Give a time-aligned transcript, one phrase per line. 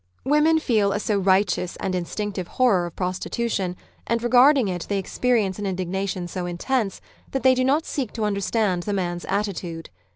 [0.23, 3.75] Women feel a so righteous and instinctive horror of prostitution,
[4.07, 7.01] and regarding it they experience an indignation so intense,
[7.33, 9.91] that they do not seek to under stand the man's attitude.